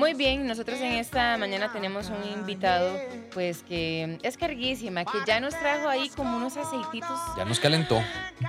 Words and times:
Muy 0.00 0.14
bien, 0.14 0.46
nosotros 0.46 0.80
en 0.80 0.92
esta 0.92 1.36
mañana 1.36 1.70
tenemos 1.74 2.08
un 2.08 2.24
invitado, 2.32 2.98
pues 3.34 3.62
que 3.62 4.18
es 4.22 4.38
carguísima, 4.38 5.04
que 5.04 5.18
ya 5.26 5.40
nos 5.40 5.54
trajo 5.54 5.90
ahí 5.90 6.08
como 6.16 6.38
unos 6.38 6.56
aceititos. 6.56 7.20
Ya 7.36 7.44
nos 7.44 7.60
calentó. 7.60 8.02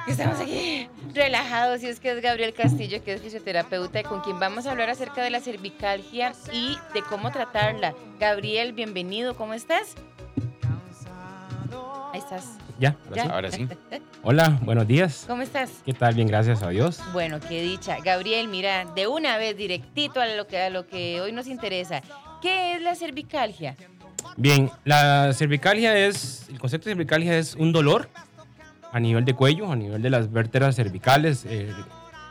Estamos 0.07 0.39
aquí 0.39 0.87
relajados 1.13 1.83
y 1.83 1.87
es 1.87 1.99
que 1.99 2.11
es 2.11 2.21
Gabriel 2.21 2.53
Castillo, 2.53 3.03
que 3.03 3.15
es 3.15 3.21
fisioterapeuta, 3.21 4.01
con 4.03 4.21
quien 4.21 4.39
vamos 4.39 4.65
a 4.65 4.71
hablar 4.71 4.89
acerca 4.89 5.23
de 5.23 5.29
la 5.29 5.41
cervicalgia 5.41 6.31
y 6.53 6.77
de 6.93 7.01
cómo 7.01 7.33
tratarla. 7.33 7.95
Gabriel, 8.17 8.71
bienvenido, 8.71 9.35
¿cómo 9.35 9.53
estás? 9.53 9.95
Ahí 12.13 12.19
estás. 12.19 12.45
Ya, 12.81 12.97
Ya. 13.13 13.25
Ahora 13.25 13.51
sí. 13.51 13.67
Hola, 14.23 14.57
buenos 14.63 14.87
días. 14.87 15.25
¿Cómo 15.27 15.43
estás? 15.43 15.69
¿Qué 15.85 15.93
tal? 15.93 16.15
Bien, 16.15 16.27
gracias 16.27 16.63
a 16.63 16.69
Dios. 16.69 16.99
Bueno, 17.13 17.39
qué 17.39 17.61
dicha. 17.61 17.97
Gabriel, 18.03 18.47
mira, 18.47 18.85
de 18.95 19.05
una 19.05 19.37
vez 19.37 19.55
directito 19.55 20.19
a 20.19 20.25
lo 20.25 20.47
que, 20.47 20.59
a 20.59 20.71
lo 20.71 20.87
que 20.87 21.21
hoy 21.21 21.31
nos 21.31 21.45
interesa. 21.45 22.01
¿Qué 22.41 22.73
es 22.73 22.81
la 22.81 22.95
cervicalgia? 22.95 23.75
Bien, 24.35 24.71
la 24.83 25.31
cervicalgia 25.33 25.95
es, 25.95 26.47
el 26.49 26.57
concepto 26.59 26.89
de 26.89 26.95
cervicalgia 26.95 27.37
es 27.37 27.53
un 27.53 27.71
dolor 27.71 28.09
a 28.91 28.99
nivel 28.99 29.25
de 29.25 29.35
cuello, 29.35 29.71
a 29.71 29.75
nivel 29.75 30.01
de 30.01 30.09
las 30.09 30.31
vértebras 30.31 30.75
cervicales. 30.75 31.45
Eh, 31.47 31.71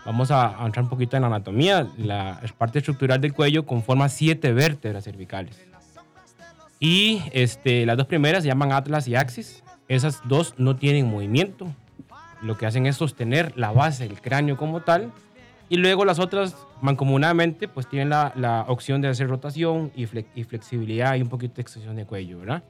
vamos 0.05 0.33
a, 0.33 0.61
a 0.61 0.67
entrar 0.67 0.83
un 0.83 0.91
poquito 0.91 1.15
en 1.15 1.23
la 1.23 1.29
anatomía. 1.29 1.87
La 1.97 2.41
parte 2.59 2.81
estructural 2.81 3.21
del 3.21 3.35
cuello 3.35 3.67
conforma 3.67 4.09
siete 4.09 4.53
vértebras 4.53 5.05
cervicales. 5.05 5.65
Y 6.81 7.23
este, 7.31 7.87
las 7.87 7.97
dos 7.97 8.09
primeras 8.09 8.43
se 8.43 8.49
llaman 8.49 8.73
atlas 8.73 9.07
y 9.07 9.15
axis. 9.15 9.63
Esas 9.91 10.23
dos 10.25 10.55
no 10.57 10.77
tienen 10.77 11.11
movimiento. 11.11 11.67
Lo 12.43 12.57
que 12.57 12.65
hacen 12.65 12.87
es 12.87 12.97
sostener 12.97 13.53
la 13.57 13.73
base 13.73 14.07
del 14.07 14.21
cráneo 14.21 14.57
como 14.57 14.83
tal. 14.83 15.11
Y 15.69 15.77
luego 15.79 16.05
las 16.05 16.21
otras, 16.21 16.57
mancomunadamente, 16.81 17.67
pues 17.67 17.89
tienen 17.89 18.09
la, 18.09 18.33
la 18.37 18.65
opción 18.69 19.01
de 19.01 19.09
hacer 19.09 19.29
rotación 19.29 19.91
y, 19.97 20.07
flex- 20.07 20.27
y 20.37 20.45
flexibilidad 20.45 21.17
y 21.17 21.23
un 21.23 21.29
poquito 21.29 21.57
de 21.57 21.63
extensión 21.63 21.97
de 21.97 22.07
cuello, 22.07 22.39
¿verdad? 22.39 22.63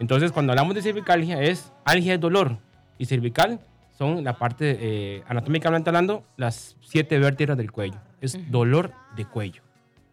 Entonces, 0.00 0.32
cuando 0.32 0.52
hablamos 0.52 0.74
de 0.74 0.80
cervicalgia, 0.80 1.42
es 1.42 1.70
algia 1.84 2.14
es 2.14 2.20
dolor 2.20 2.56
y 2.98 3.04
cervical 3.04 3.60
son 3.98 4.24
la 4.24 4.38
parte, 4.38 4.78
eh, 4.80 5.22
anatómicamente 5.28 5.90
hablando, 5.90 6.24
las 6.38 6.76
siete 6.80 7.18
vértebras 7.18 7.58
del 7.58 7.70
cuello. 7.70 7.98
Es 8.22 8.50
dolor 8.50 8.92
de 9.14 9.26
cuello. 9.26 9.62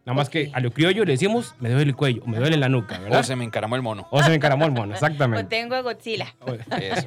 Nada 0.05 0.15
más 0.15 0.29
que 0.29 0.47
Ok. 0.47 0.55
a 0.55 0.59
lo 0.61 0.71
criollo 0.71 1.05
le 1.05 1.11
decimos, 1.11 1.55
me 1.59 1.69
duele 1.69 1.91
el 1.91 1.95
cuello, 1.95 2.23
o 2.23 2.27
me 2.27 2.37
duele 2.39 2.57
la 2.57 2.69
nuca, 2.69 2.97
O 2.99 3.03
¿verdad? 3.03 3.23
se 3.23 3.35
me 3.35 3.43
encaramó 3.43 3.75
el 3.75 3.81
mono. 3.81 4.07
O 4.11 4.23
se 4.23 4.29
me 4.29 4.35
encaramó 4.35 4.65
el 4.65 4.71
mono, 4.71 4.91
O 4.91 4.95
exactamente. 4.95 5.43
tengo 5.45 5.75
a 5.75 5.81
Godzilla. 5.81 6.33
Eso. 6.79 7.05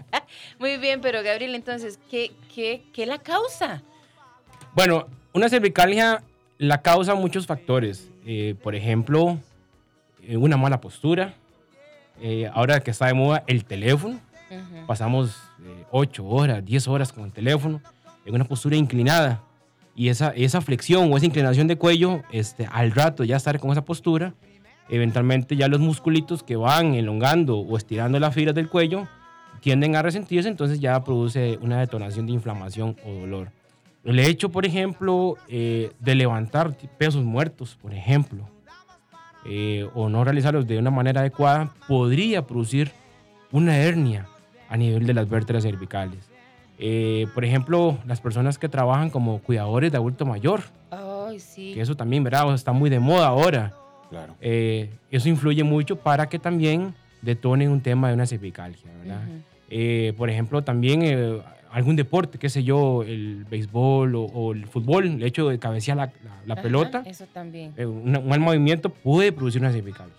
Muy 0.58 0.76
bien, 0.78 1.00
pero 1.00 1.22
Gabriel, 1.22 1.54
entonces, 1.54 1.98
¿qué, 2.10 2.32
qué, 2.54 2.82
qué 2.92 3.06
la 3.06 3.18
causa? 3.18 3.82
Bueno, 4.74 5.06
una 5.32 5.48
cervicalgia 5.48 6.22
la 6.58 6.82
causa 6.82 7.14
muchos 7.14 7.46
factores. 7.46 8.10
Eh, 8.26 8.54
por 8.62 8.74
ejemplo, 8.74 9.38
eh, 10.22 10.36
una 10.36 10.56
mala 10.56 10.80
postura. 10.80 11.34
Eh, 12.20 12.48
ahora 12.52 12.80
que 12.80 12.90
está 12.90 13.06
de 13.06 13.14
moda 13.14 13.42
el 13.46 13.64
teléfono, 13.64 14.20
Ujú. 14.50 14.86
pasamos 14.86 15.36
8 15.90 16.24
horas, 16.26 16.64
10 16.64 16.86
horas 16.88 17.12
con 17.12 17.24
el 17.24 17.32
teléfono 17.32 17.80
en 18.24 18.34
una 18.34 18.44
postura 18.44 18.76
inclinada. 18.76 19.40
Y 19.96 20.08
esa, 20.08 20.30
esa 20.30 20.60
flexión 20.60 21.12
o 21.12 21.16
esa 21.16 21.26
inclinación 21.26 21.68
de 21.68 21.76
cuello, 21.76 22.22
este, 22.32 22.66
al 22.70 22.90
rato 22.90 23.24
ya 23.24 23.36
estar 23.36 23.58
con 23.60 23.70
esa 23.70 23.84
postura, 23.84 24.34
eventualmente 24.88 25.56
ya 25.56 25.68
los 25.68 25.80
musculitos 25.80 26.42
que 26.42 26.56
van 26.56 26.94
elongando 26.94 27.58
o 27.58 27.76
estirando 27.76 28.18
las 28.18 28.34
fibras 28.34 28.54
del 28.54 28.68
cuello 28.68 29.06
tienden 29.60 29.96
a 29.96 30.02
resentirse, 30.02 30.48
entonces 30.48 30.80
ya 30.80 31.02
produce 31.04 31.58
una 31.62 31.80
detonación 31.80 32.26
de 32.26 32.32
inflamación 32.32 32.96
o 33.06 33.12
dolor. 33.12 33.50
El 34.04 34.18
hecho, 34.18 34.50
por 34.50 34.66
ejemplo, 34.66 35.36
eh, 35.48 35.92
de 36.00 36.14
levantar 36.14 36.76
pesos 36.98 37.24
muertos, 37.24 37.78
por 37.80 37.94
ejemplo, 37.94 38.46
eh, 39.46 39.88
o 39.94 40.10
no 40.10 40.24
realizarlos 40.24 40.66
de 40.66 40.78
una 40.78 40.90
manera 40.90 41.20
adecuada, 41.20 41.72
podría 41.88 42.46
producir 42.46 42.92
una 43.52 43.78
hernia 43.78 44.28
a 44.68 44.76
nivel 44.76 45.06
de 45.06 45.14
las 45.14 45.28
vértebras 45.28 45.64
cervicales. 45.64 46.33
Eh, 46.78 47.26
por 47.34 47.44
ejemplo, 47.44 47.98
las 48.06 48.20
personas 48.20 48.58
que 48.58 48.68
trabajan 48.68 49.10
como 49.10 49.38
cuidadores 49.38 49.92
de 49.92 49.98
adulto 49.98 50.26
mayor, 50.26 50.60
Ay, 50.90 51.38
sí. 51.38 51.72
que 51.74 51.80
eso 51.80 51.96
también, 51.96 52.24
¿verdad? 52.24 52.52
Está 52.54 52.72
muy 52.72 52.90
de 52.90 52.98
moda 53.00 53.28
ahora. 53.28 53.72
Claro. 54.10 54.34
Eh, 54.40 54.90
eso 55.10 55.28
influye 55.28 55.62
mucho 55.64 55.96
para 55.96 56.28
que 56.28 56.38
también 56.38 56.94
detonen 57.22 57.70
un 57.70 57.80
tema 57.80 58.08
de 58.08 58.14
una 58.14 58.26
cervicalgia, 58.26 58.90
¿verdad? 59.02 59.22
Eh, 59.70 60.12
por 60.16 60.28
ejemplo, 60.30 60.62
también 60.62 61.02
eh, 61.02 61.38
algún 61.72 61.96
deporte, 61.96 62.38
qué 62.38 62.48
sé 62.48 62.62
yo, 62.62 63.02
el 63.02 63.44
béisbol 63.50 64.14
o, 64.14 64.22
o 64.24 64.52
el 64.52 64.66
fútbol, 64.66 65.06
el 65.06 65.22
hecho 65.22 65.48
de 65.48 65.58
cabecear 65.58 65.96
la, 65.96 66.06
la- 66.06 66.12
la 66.46 66.54
Ajá, 66.54 66.62
pelota, 66.62 67.02
Eso 67.06 67.24
también. 67.32 67.72
eh, 67.76 67.86
un 67.86 68.12
mal 68.28 68.38
movimiento 68.40 68.90
puede 68.90 69.32
producir 69.32 69.60
una 69.62 69.72
cervicalgia. 69.72 70.14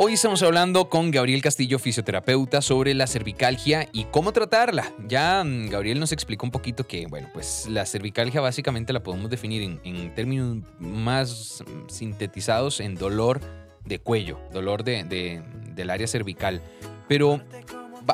Hoy 0.00 0.12
estamos 0.12 0.44
hablando 0.44 0.88
con 0.88 1.10
Gabriel 1.10 1.42
Castillo, 1.42 1.80
fisioterapeuta, 1.80 2.62
sobre 2.62 2.94
la 2.94 3.08
cervicalgia 3.08 3.88
y 3.92 4.04
cómo 4.04 4.32
tratarla. 4.32 4.92
Ya 5.08 5.42
mm, 5.44 5.70
Gabriel 5.70 5.98
nos 5.98 6.12
explicó 6.12 6.46
un 6.46 6.52
poquito 6.52 6.86
que, 6.86 7.06
bueno, 7.08 7.28
pues 7.34 7.66
la 7.68 7.84
cervicalgia 7.84 8.40
básicamente 8.40 8.92
la 8.92 9.02
podemos 9.02 9.28
definir 9.28 9.80
en, 9.82 10.14
términos 10.14 10.58
más 10.78 11.64
mm, 11.66 11.88
sintetizados 11.90 12.78
en 12.78 12.94
dolor 12.94 13.40
de 13.84 13.98
cuello, 13.98 14.38
dolor 14.52 14.84
de, 14.84 15.02
de- 15.02 15.42
del 15.74 15.90
área 15.90 16.06
cervical. 16.06 16.62
Pero 17.08 17.40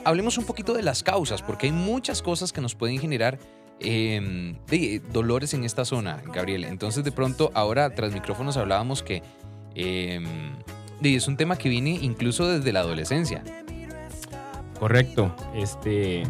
hablemos 0.06 0.38
un 0.38 0.46
poquito 0.46 0.72
de 0.72 0.82
las 0.82 1.02
causas, 1.02 1.42
porque 1.42 1.66
hay 1.66 1.72
muchas 1.72 2.22
cosas 2.22 2.52
que 2.52 2.62
nos 2.62 2.74
pueden 2.74 2.98
generar 2.98 3.38
de 3.80 5.02
dolores 5.12 5.52
en 5.52 5.64
esta 5.64 5.84
zona, 5.84 6.22
Gabriel. 6.32 6.64
Entonces, 6.64 7.04
de 7.04 7.12
pronto, 7.12 7.50
ahora 7.54 7.90
tras 7.94 8.14
micrófonos 8.14 8.56
hablábamos 8.56 9.02
que 9.02 9.22
eh, 9.74 10.20
de- 11.04 11.16
es 11.16 11.28
un 11.28 11.37
tema 11.37 11.56
que 11.56 11.69
viene 11.69 11.91
incluso 12.03 12.47
desde 12.48 12.72
la 12.72 12.81
adolescencia. 12.81 13.42
Correcto. 14.78 15.34
Este, 15.54 16.22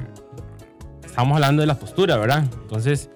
estamos 1.04 1.34
hablando 1.36 1.60
de 1.62 1.66
la 1.66 1.78
postura, 1.78 2.16
¿verdad? 2.16 2.44
Entonces, 2.62 3.10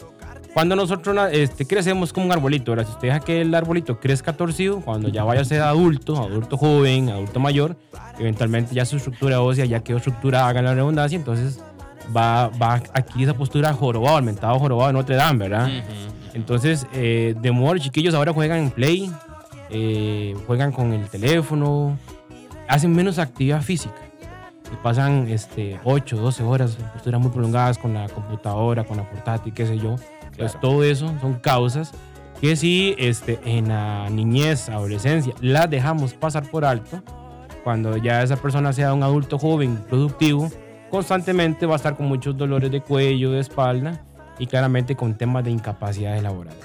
cuando 0.54 0.74
nosotros 0.74 1.16
este, 1.32 1.66
crecemos 1.66 2.12
como 2.12 2.26
un 2.26 2.32
arbolito, 2.32 2.72
¿verdad? 2.72 2.86
Si 2.86 2.92
usted 2.92 3.08
deja 3.08 3.20
que 3.20 3.42
el 3.42 3.54
arbolito 3.54 4.00
crezca 4.00 4.32
torcido, 4.32 4.80
cuando 4.80 5.08
ya 5.08 5.22
vaya 5.24 5.42
a 5.42 5.44
ser 5.44 5.60
adulto, 5.60 6.16
adulto 6.16 6.56
joven, 6.56 7.10
adulto 7.10 7.38
mayor, 7.38 7.76
eventualmente 8.18 8.74
ya 8.74 8.84
su 8.84 8.96
estructura 8.96 9.40
ósea 9.40 9.66
ya 9.66 9.80
quedó 9.80 9.98
estructurada, 9.98 10.48
haga 10.48 10.62
la 10.62 10.74
redundancia, 10.74 11.16
entonces 11.16 11.60
va, 12.16 12.48
va 12.48 12.72
a 12.74 12.82
adquirir 12.94 13.28
esa 13.28 13.36
postura 13.38 13.72
jorobado, 13.74 14.18
el 14.18 14.24
mentado 14.24 14.58
jorobado 14.58 14.88
de 14.88 14.92
Notre 14.94 15.14
Dame, 15.16 15.48
¿verdad? 15.48 15.70
Entonces, 16.34 16.86
eh, 16.94 17.34
de 17.40 17.52
modo 17.52 17.76
chiquillos 17.78 18.14
ahora 18.14 18.32
juegan 18.32 18.58
en 18.58 18.70
play, 18.70 19.10
eh, 19.70 20.34
juegan 20.46 20.72
con 20.72 20.92
el 20.92 21.08
teléfono, 21.08 21.98
hacen 22.68 22.92
menos 22.94 23.18
actividad 23.18 23.62
física. 23.62 23.94
Y 24.72 24.76
pasan 24.82 25.28
este, 25.28 25.80
8, 25.84 26.16
12 26.16 26.42
horas 26.42 26.76
en 26.78 26.86
posturas 26.88 27.20
muy 27.20 27.30
prolongadas 27.30 27.78
con 27.78 27.94
la 27.94 28.08
computadora, 28.08 28.84
con 28.84 28.98
la 28.98 29.08
portátil, 29.08 29.52
qué 29.54 29.66
sé 29.66 29.78
yo. 29.78 29.96
Pues 30.36 30.52
Claro. 30.52 30.58
todo 30.60 30.84
eso 30.84 31.12
son 31.20 31.34
causas 31.34 31.92
que 32.40 32.54
si 32.54 32.94
este, 32.98 33.40
en 33.44 33.68
la 33.68 34.08
niñez, 34.10 34.68
adolescencia, 34.68 35.34
las 35.40 35.68
dejamos 35.68 36.14
pasar 36.14 36.48
por 36.48 36.64
alto, 36.64 37.02
cuando 37.64 37.96
ya 37.96 38.22
esa 38.22 38.36
persona 38.36 38.72
sea 38.72 38.94
un 38.94 39.02
adulto 39.02 39.38
joven, 39.38 39.76
productivo, 39.88 40.48
constantemente 40.90 41.66
va 41.66 41.74
a 41.74 41.76
estar 41.76 41.96
con 41.96 42.06
muchos 42.06 42.36
dolores 42.36 42.70
de 42.70 42.80
cuello, 42.80 43.32
de 43.32 43.40
espalda 43.40 44.04
y 44.38 44.46
claramente 44.46 44.94
con 44.94 45.14
temas 45.14 45.44
de 45.44 45.50
incapacidades 45.50 46.22
laborales. 46.22 46.64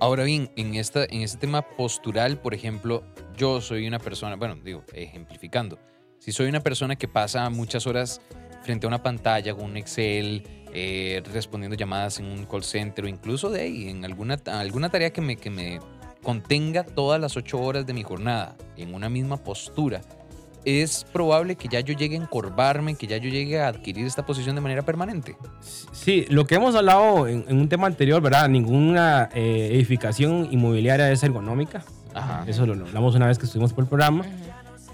Ahora 0.00 0.22
bien, 0.22 0.50
en, 0.54 0.76
esta, 0.76 1.04
en 1.04 1.22
este 1.22 1.38
tema 1.38 1.62
postural, 1.62 2.40
por 2.40 2.54
ejemplo, 2.54 3.02
yo 3.36 3.60
soy 3.60 3.88
una 3.88 3.98
persona, 3.98 4.36
bueno, 4.36 4.54
digo, 4.62 4.84
ejemplificando, 4.92 5.78
si 6.20 6.30
soy 6.30 6.48
una 6.48 6.60
persona 6.60 6.94
que 6.94 7.08
pasa 7.08 7.50
muchas 7.50 7.84
horas 7.88 8.20
frente 8.62 8.86
a 8.86 8.88
una 8.88 9.02
pantalla 9.02 9.54
con 9.54 9.64
un 9.64 9.76
Excel, 9.76 10.44
eh, 10.72 11.20
respondiendo 11.32 11.76
llamadas 11.76 12.20
en 12.20 12.26
un 12.26 12.46
call 12.46 12.62
center 12.62 13.06
o 13.06 13.08
incluso 13.08 13.50
de 13.50 13.62
ahí, 13.62 13.88
en 13.88 14.04
alguna, 14.04 14.38
alguna 14.46 14.88
tarea 14.88 15.10
que 15.10 15.20
me, 15.20 15.36
que 15.36 15.50
me 15.50 15.80
contenga 16.22 16.84
todas 16.84 17.20
las 17.20 17.36
ocho 17.36 17.60
horas 17.60 17.84
de 17.84 17.92
mi 17.92 18.04
jornada 18.04 18.56
en 18.76 18.94
una 18.94 19.08
misma 19.08 19.36
postura, 19.42 20.00
es 20.64 21.04
probable 21.12 21.56
que 21.56 21.68
ya 21.68 21.80
yo 21.80 21.94
llegue 21.94 22.16
a 22.16 22.20
encorvarme, 22.20 22.94
que 22.94 23.06
ya 23.06 23.16
yo 23.16 23.30
llegue 23.30 23.60
a 23.60 23.68
adquirir 23.68 24.06
esta 24.06 24.24
posición 24.26 24.54
de 24.54 24.60
manera 24.60 24.82
permanente. 24.82 25.36
Sí, 25.92 26.26
lo 26.28 26.46
que 26.46 26.56
hemos 26.56 26.74
hablado 26.74 27.26
en, 27.28 27.44
en 27.48 27.58
un 27.58 27.68
tema 27.68 27.86
anterior, 27.86 28.20
¿verdad? 28.20 28.48
Ninguna 28.48 29.28
eh, 29.34 29.70
edificación 29.72 30.48
inmobiliaria 30.50 31.10
es 31.10 31.22
ergonómica. 31.22 31.82
Ajá. 32.14 32.44
Eso 32.46 32.66
lo, 32.66 32.74
lo 32.74 32.86
hablamos 32.86 33.14
una 33.14 33.26
vez 33.26 33.38
que 33.38 33.46
estuvimos 33.46 33.72
por 33.72 33.84
el 33.84 33.88
programa. 33.88 34.24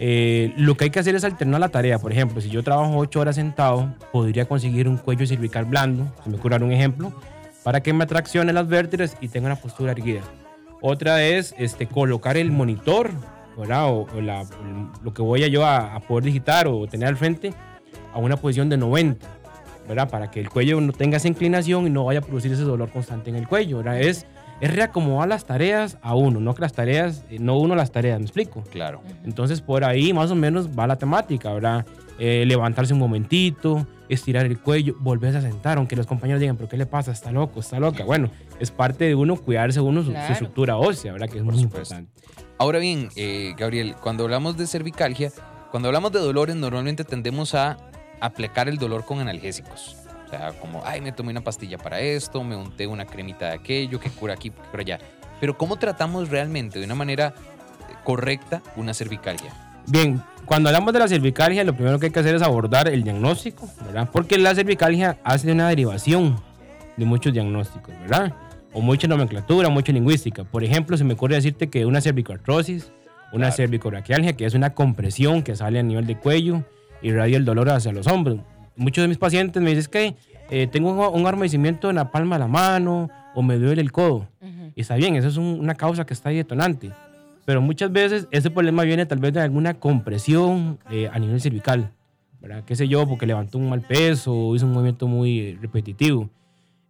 Eh, 0.00 0.52
lo 0.56 0.76
que 0.76 0.84
hay 0.84 0.90
que 0.90 0.98
hacer 0.98 1.14
es 1.14 1.24
alternar 1.24 1.60
la 1.60 1.68
tarea. 1.68 1.98
Por 1.98 2.12
ejemplo, 2.12 2.40
si 2.40 2.50
yo 2.50 2.62
trabajo 2.62 2.96
ocho 2.96 3.20
horas 3.20 3.36
sentado, 3.36 3.94
podría 4.12 4.46
conseguir 4.46 4.88
un 4.88 4.96
cuello 4.96 5.26
cervical 5.26 5.64
blando, 5.64 6.12
se 6.24 6.30
me 6.30 6.36
ocurre 6.36 6.56
un 6.56 6.72
ejemplo, 6.72 7.12
para 7.62 7.80
que 7.80 7.92
me 7.92 8.04
traccione 8.06 8.52
las 8.52 8.66
vértebras 8.66 9.16
y 9.20 9.28
tenga 9.28 9.46
una 9.46 9.56
postura 9.56 9.92
erguida. 9.92 10.20
Otra 10.82 11.24
es 11.24 11.54
este, 11.58 11.86
colocar 11.86 12.36
el 12.36 12.50
monitor, 12.50 13.12
¿verdad? 13.56 13.88
O, 13.88 14.06
o 14.14 14.20
la- 14.20 14.44
lo 15.02 15.12
que 15.14 15.22
voy 15.22 15.44
a 15.44 15.48
yo 15.48 15.64
a, 15.64 15.94
a 15.94 16.00
poder 16.00 16.24
digitar 16.24 16.66
o 16.66 16.86
tener 16.86 17.08
al 17.08 17.16
frente 17.16 17.52
a 18.12 18.18
una 18.18 18.36
posición 18.36 18.68
de 18.68 18.76
90, 18.76 19.26
¿verdad? 19.88 20.08
Para 20.08 20.30
que 20.30 20.40
el 20.40 20.48
cuello 20.50 20.80
no 20.80 20.92
tenga 20.92 21.16
esa 21.16 21.28
inclinación 21.28 21.86
y 21.86 21.90
no 21.90 22.04
vaya 22.04 22.20
a 22.20 22.22
producir 22.22 22.52
ese 22.52 22.62
dolor 22.62 22.90
constante 22.90 23.30
en 23.30 23.36
el 23.36 23.48
cuello, 23.48 23.78
¿verdad? 23.78 24.00
Es 24.00 24.26
es 24.60 24.72
reacomodar 24.72 25.28
las 25.28 25.44
tareas 25.46 25.98
a 26.00 26.14
uno, 26.14 26.38
no 26.38 26.54
que 26.54 26.60
las 26.62 26.72
tareas, 26.72 27.24
eh, 27.28 27.38
no 27.40 27.58
uno 27.58 27.74
las 27.74 27.90
tareas, 27.90 28.20
¿me 28.20 28.24
explico? 28.24 28.62
Claro. 28.70 29.02
Entonces 29.24 29.60
por 29.60 29.84
ahí 29.84 30.12
más 30.12 30.30
o 30.30 30.36
menos 30.36 30.68
va 30.78 30.86
la 30.86 30.96
temática, 30.96 31.52
¿verdad? 31.52 31.84
Eh, 32.20 32.44
levantarse 32.46 32.92
un 32.94 33.00
momentito, 33.00 33.84
estirar 34.08 34.46
el 34.46 34.60
cuello, 34.60 34.94
volverse 35.00 35.38
a 35.38 35.40
sentar, 35.42 35.78
aunque 35.78 35.96
los 35.96 36.06
compañeros 36.06 36.40
digan, 36.40 36.56
pero 36.56 36.68
¿qué 36.68 36.76
le 36.76 36.86
pasa? 36.86 37.10
Está 37.10 37.32
loco, 37.32 37.58
está 37.60 37.80
loca. 37.80 38.04
Bueno, 38.04 38.30
es 38.60 38.70
parte 38.70 39.04
de 39.06 39.16
uno 39.16 39.34
cuidarse 39.36 39.80
uno 39.80 40.02
su, 40.04 40.12
su 40.12 40.16
estructura 40.32 40.76
ósea, 40.76 41.12
¿verdad? 41.12 41.28
Que 41.28 41.38
es 41.38 41.44
muy 41.44 41.58
supuesto. 41.58 41.96
importante. 41.96 42.43
Ahora 42.58 42.78
bien, 42.78 43.08
eh, 43.16 43.54
Gabriel, 43.56 43.96
cuando 44.00 44.24
hablamos 44.24 44.56
de 44.56 44.66
cervicalgia, 44.66 45.32
cuando 45.70 45.88
hablamos 45.88 46.12
de 46.12 46.20
dolores, 46.20 46.54
normalmente 46.54 47.02
tendemos 47.02 47.54
a 47.54 47.76
aplicar 48.20 48.68
el 48.68 48.78
dolor 48.78 49.04
con 49.04 49.18
analgésicos. 49.20 49.96
O 50.26 50.30
sea, 50.30 50.52
como, 50.52 50.82
ay, 50.84 51.00
me 51.00 51.10
tomé 51.10 51.32
una 51.32 51.42
pastilla 51.42 51.78
para 51.78 52.00
esto, 52.00 52.44
me 52.44 52.54
unté 52.54 52.86
una 52.86 53.06
cremita 53.06 53.46
de 53.46 53.54
aquello, 53.54 53.98
que 53.98 54.08
cura 54.08 54.34
aquí, 54.34 54.50
que 54.50 54.62
cura 54.70 54.82
allá. 54.82 54.98
Pero 55.40 55.58
¿cómo 55.58 55.76
tratamos 55.76 56.30
realmente, 56.30 56.78
de 56.78 56.84
una 56.84 56.94
manera 56.94 57.34
correcta, 58.04 58.62
una 58.76 58.94
cervicalgia? 58.94 59.52
Bien, 59.86 60.22
cuando 60.46 60.68
hablamos 60.68 60.92
de 60.92 61.00
la 61.00 61.08
cervicalgia, 61.08 61.64
lo 61.64 61.74
primero 61.74 61.98
que 61.98 62.06
hay 62.06 62.12
que 62.12 62.20
hacer 62.20 62.36
es 62.36 62.42
abordar 62.42 62.88
el 62.88 63.02
diagnóstico, 63.02 63.68
¿verdad? 63.84 64.08
Porque 64.12 64.38
la 64.38 64.54
cervicalgia 64.54 65.18
hace 65.24 65.50
una 65.50 65.68
derivación 65.68 66.40
de 66.96 67.04
muchos 67.04 67.32
diagnósticos, 67.32 67.92
¿verdad? 68.00 68.32
O 68.74 68.80
mucha 68.80 69.06
nomenclatura, 69.06 69.68
mucha 69.68 69.92
lingüística. 69.92 70.44
Por 70.44 70.64
ejemplo, 70.64 70.96
se 70.96 71.04
me 71.04 71.14
ocurre 71.14 71.36
decirte 71.36 71.68
que 71.70 71.86
una 71.86 72.00
cervicoartrosis, 72.00 72.90
una 73.32 73.46
Claro. 73.46 73.54
cervicobraquialgia, 73.56 74.32
que 74.34 74.44
es 74.46 74.54
una 74.54 74.70
compresión 74.74 75.42
que 75.42 75.54
sale 75.56 75.78
a 75.78 75.82
nivel 75.82 76.06
de 76.06 76.16
cuello 76.16 76.64
y 77.00 77.08
irradia 77.08 77.36
el 77.36 77.44
dolor 77.44 77.70
hacia 77.70 77.92
los 77.92 78.06
hombros. 78.08 78.38
Muchos 78.76 79.02
de 79.02 79.08
mis 79.08 79.18
pacientes 79.18 79.62
me 79.62 79.74
dicen 79.74 79.90
que 79.90 80.14
eh, 80.50 80.66
tengo 80.66 80.90
un, 81.10 81.20
adormecimiento 81.24 81.88
en 81.88 81.96
la 81.96 82.10
palma 82.10 82.34
de 82.36 82.40
la 82.40 82.48
mano 82.48 83.08
o 83.34 83.42
me 83.42 83.56
duele 83.56 83.80
el 83.80 83.92
codo. 83.92 84.28
Ujú. 84.42 84.72
Y 84.74 84.80
está 84.82 84.96
bien, 84.96 85.16
eso 85.16 85.28
es 85.28 85.36
un- 85.36 85.58
una 85.60 85.74
causa 85.74 86.04
que 86.04 86.12
está 86.12 86.28
ahí 86.28 86.36
detonante. 86.36 86.90
Pero 87.46 87.62
muchas 87.62 87.90
veces 87.92 88.26
ese 88.30 88.50
problema 88.50 88.82
viene 88.82 89.06
tal 89.06 89.18
vez 89.20 89.32
de 89.32 89.40
alguna 89.40 89.74
compresión 89.74 90.78
eh, 90.90 91.08
a 91.12 91.18
nivel 91.18 91.40
cervical, 91.40 91.90
¿verdad? 92.40 92.62
Qué 92.66 92.74
sé 92.76 92.88
yo, 92.88 93.06
porque 93.06 93.24
levantó 93.26 93.58
un 93.58 93.68
mal 93.70 93.80
peso 93.82 94.34
o 94.34 94.54
hizo 94.56 94.66
un 94.66 94.72
movimiento 94.72 95.06
muy 95.06 95.38
eh, 95.40 95.58
repetitivo. 95.60 96.28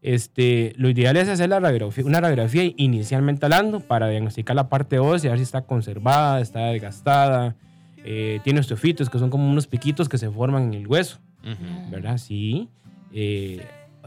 Este, 0.04 0.74
lo 0.76 0.90
ideal 0.90 1.16
es 1.16 1.30
hacer 1.30 1.48
la 1.48 1.60
radiografía, 1.60 2.04
una 2.04 2.20
radiografía 2.20 2.70
inicialmente 2.76 3.46
hablando 3.46 3.80
para 3.80 4.06
diagnosticar 4.06 4.54
la 4.54 4.68
parte 4.68 4.98
ósea, 4.98 5.30
ver 5.30 5.38
si 5.38 5.44
está 5.44 5.62
conservada, 5.62 6.42
está 6.42 6.66
desgastada, 6.66 7.56
eh, 8.04 8.38
tiene 8.44 8.60
osteofitos, 8.60 9.08
que 9.08 9.18
son 9.18 9.30
como 9.30 9.50
unos 9.50 9.66
piquitos 9.66 10.10
que 10.10 10.18
se 10.18 10.30
forman 10.30 10.64
en 10.64 10.74
el 10.74 10.86
hueso. 10.86 11.20
Ujú. 11.42 11.90
¿verdad? 11.90 12.18
Sí. 12.18 12.68
Eh, 13.14 13.64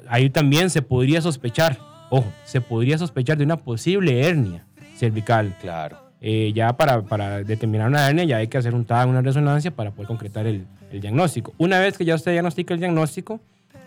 ahí 0.07 0.29
también 0.29 0.69
se 0.69 0.83
podría 0.83 1.19
sospechar, 1.19 1.79
ojo, 2.11 2.31
se 2.43 2.61
podría 2.61 2.99
sospechar 2.99 3.39
de 3.39 3.45
una 3.45 3.57
posible 3.57 4.23
hernia 4.23 4.67
cervical. 4.97 5.55
Claro. 5.59 5.97
Eh, 6.21 6.51
ya 6.53 6.77
para, 6.77 7.01
para 7.01 7.43
determinar 7.43 7.87
una 7.87 8.07
hernia 8.07 8.23
ya 8.23 8.37
hay 8.37 8.49
que 8.49 8.59
hacer 8.59 8.75
un 8.75 8.85
TAG, 8.85 9.09
una 9.09 9.23
resonancia 9.23 9.71
para 9.71 9.89
poder 9.89 10.07
concretar 10.07 10.45
el, 10.45 10.67
el 10.91 11.01
diagnóstico. 11.01 11.55
Una 11.57 11.79
vez 11.79 11.97
que 11.97 12.05
ya 12.05 12.13
usted 12.13 12.33
diagnostica 12.33 12.75
el 12.75 12.79
diagnóstico, 12.79 13.41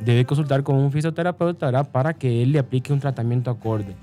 debe 0.04 0.24
consultar 0.24 0.62
con 0.62 0.76
un 0.76 0.90
fisioterapeuta 0.92 1.66
¿verdad? 1.66 1.88
para 1.90 2.14
que 2.14 2.42
él 2.42 2.52
le 2.52 2.58
aplique 2.58 2.92
un 2.92 3.00
tratamiento 3.00 3.50
acorde. 3.50 3.94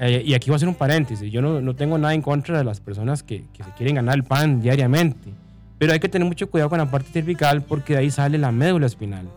Eh, 0.00 0.22
y 0.26 0.34
aquí 0.34 0.50
voy 0.50 0.54
a 0.54 0.56
hacer 0.56 0.68
un 0.68 0.74
paréntesis. 0.74 1.30
Yo 1.30 1.40
no, 1.40 1.60
no 1.60 1.74
tengo 1.74 1.98
nada 1.98 2.14
en 2.14 2.22
contra 2.22 2.58
de 2.58 2.64
las 2.64 2.80
personas 2.80 3.22
que, 3.22 3.44
que 3.52 3.62
se 3.62 3.70
quieren 3.72 3.94
ganar 3.96 4.16
el 4.16 4.24
pan 4.24 4.60
diariamente. 4.60 5.30
Pero 5.78 5.92
hay 5.92 6.00
que 6.00 6.08
tener 6.08 6.26
mucho 6.26 6.48
cuidado 6.50 6.70
con 6.70 6.78
la 6.78 6.90
parte 6.90 7.10
cervical 7.12 7.62
porque 7.62 7.92
de 7.94 8.00
ahí 8.00 8.10
sale 8.10 8.38
la 8.38 8.50
médula 8.52 8.86
espinal. 8.86 9.28